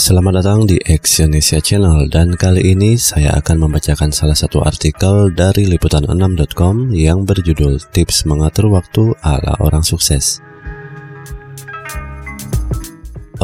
[0.00, 5.68] Selamat datang di Exyonesia Channel dan kali ini saya akan membacakan salah satu artikel dari
[5.68, 10.40] liputan6.com yang berjudul Tips Mengatur Waktu ala Orang Sukses.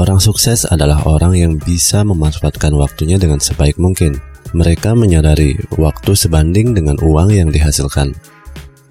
[0.01, 4.17] Orang sukses adalah orang yang bisa memanfaatkan waktunya dengan sebaik mungkin.
[4.57, 8.17] Mereka menyadari waktu sebanding dengan uang yang dihasilkan.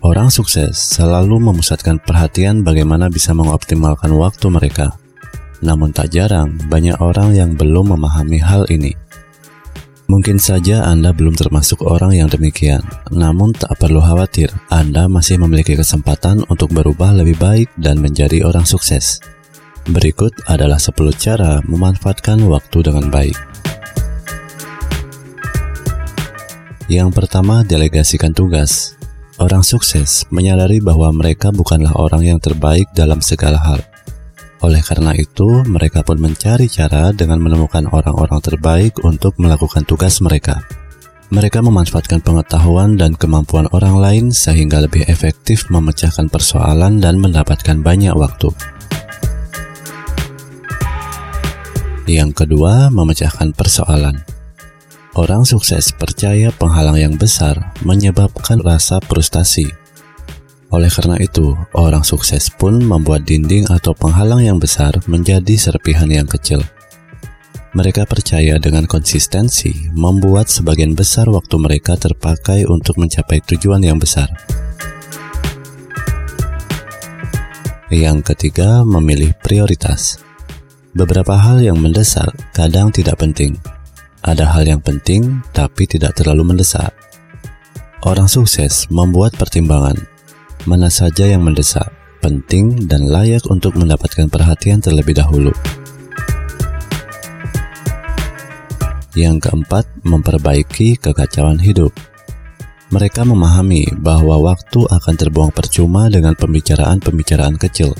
[0.05, 5.01] Orang sukses selalu memusatkan perhatian bagaimana bisa mengoptimalkan waktu mereka
[5.65, 8.93] namun tak jarang banyak orang yang belum memahami hal ini.
[10.05, 15.73] Mungkin saja Anda belum termasuk orang yang demikian, namun tak perlu khawatir, Anda masih memiliki
[15.73, 19.17] kesempatan untuk berubah lebih baik dan menjadi orang sukses.
[19.89, 23.37] Berikut adalah 10 cara memanfaatkan waktu dengan baik.
[26.85, 28.93] Yang pertama, delegasikan tugas.
[29.41, 33.81] Orang sukses menyadari bahwa mereka bukanlah orang yang terbaik dalam segala hal.
[34.63, 40.63] Oleh karena itu, mereka pun mencari cara dengan menemukan orang-orang terbaik untuk melakukan tugas mereka.
[41.33, 48.15] Mereka memanfaatkan pengetahuan dan kemampuan orang lain sehingga lebih efektif memecahkan persoalan dan mendapatkan banyak
[48.15, 48.53] waktu.
[52.05, 54.21] Yang kedua, memecahkan persoalan.
[55.17, 59.84] Orang sukses percaya penghalang yang besar menyebabkan rasa frustasi
[60.75, 66.27] oleh karena itu, orang sukses pun membuat dinding atau penghalang yang besar menjadi serpihan yang
[66.27, 66.59] kecil.
[67.71, 74.27] Mereka percaya dengan konsistensi membuat sebagian besar waktu mereka terpakai untuk mencapai tujuan yang besar.
[77.87, 80.19] Yang ketiga, memilih prioritas.
[80.91, 83.55] Beberapa hal yang mendesak kadang tidak penting.
[84.23, 86.91] Ada hal yang penting tapi tidak terlalu mendesak.
[88.03, 90.14] Orang sukses membuat pertimbangan
[90.65, 91.87] mana saja yang mendesak,
[92.25, 95.53] penting, dan layak untuk mendapatkan perhatian terlebih dahulu.
[99.15, 101.95] Yang keempat, memperbaiki kekacauan hidup.
[102.91, 107.95] Mereka memahami bahwa waktu akan terbuang percuma dengan pembicaraan-pembicaraan kecil.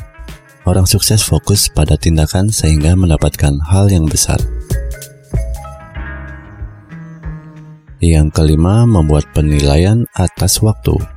[0.66, 4.42] Orang sukses fokus pada tindakan sehingga mendapatkan hal yang besar.
[8.04, 11.15] Yang kelima, membuat penilaian atas waktu.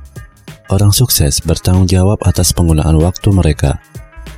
[0.69, 3.81] Orang sukses bertanggung jawab atas penggunaan waktu mereka.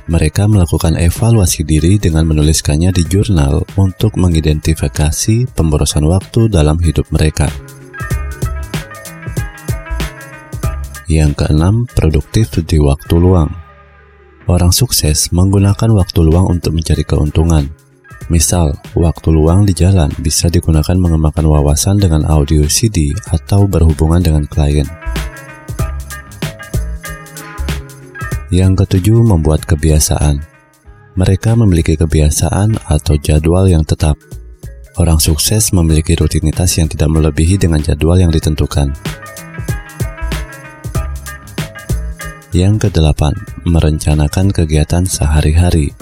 [0.08, 7.52] Mereka melakukan evaluasi diri dengan menuliskannya di jurnal untuk mengidentifikasi pemborosan waktu dalam hidup mereka.
[11.04, 13.52] Yang keenam, produktif di waktu luang.
[14.48, 17.68] Orang sukses menggunakan waktu luang untuk mencari keuntungan.
[18.32, 24.48] Misal, waktu luang di jalan bisa digunakan mengembangkan wawasan dengan audio CD atau berhubungan dengan
[24.48, 24.88] klien.
[28.52, 30.44] Yang ketujuh, membuat kebiasaan.
[31.16, 34.20] Mereka memiliki kebiasaan atau jadwal yang tetap.
[35.00, 38.92] Orang sukses memiliki rutinitas yang tidak melebihi dengan jadwal yang ditentukan.
[42.52, 43.32] Yang kedelapan,
[43.64, 45.96] merencanakan kegiatan sehari-hari.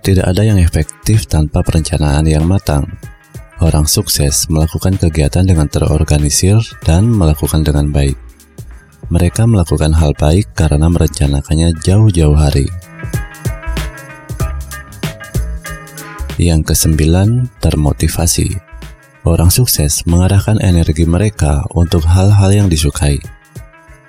[0.00, 2.88] Tidak ada yang efektif tanpa perencanaan yang matang.
[3.60, 6.56] Orang sukses melakukan kegiatan dengan terorganisir
[6.88, 8.25] dan melakukan dengan baik.
[9.06, 12.66] Mereka melakukan hal baik karena merencanakannya jauh-jauh hari.
[16.42, 18.58] Yang kesembilan, termotivasi.
[19.22, 23.22] Orang sukses mengarahkan energi mereka untuk hal-hal yang disukai.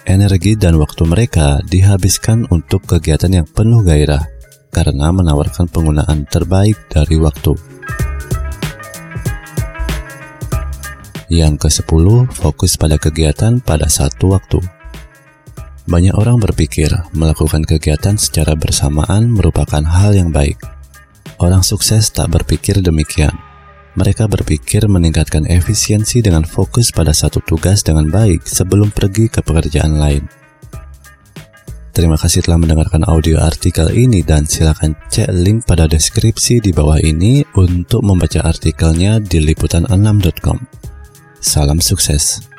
[0.10, 4.26] Energi dan waktu mereka dihabiskan untuk kegiatan yang penuh gairah
[4.74, 7.54] karena menawarkan penggunaan terbaik dari waktu.
[11.28, 14.77] Yang ke-10, fokus pada kegiatan pada satu waktu.
[15.88, 20.60] Banyak orang berpikir melakukan kegiatan secara bersamaan merupakan hal yang baik.
[21.40, 23.32] Orang sukses tak berpikir demikian.
[23.96, 29.96] Mereka berpikir meningkatkan efisiensi dengan fokus pada satu tugas dengan baik sebelum pergi ke pekerjaan
[29.96, 30.28] lain.
[31.96, 37.02] Terima kasih telah mendengarkan audio artikel ini dan silakan cek link pada deskripsi di bawah
[37.02, 40.58] ini untuk membaca artikelnya di liputan6.com.
[41.42, 42.57] Salam sukses.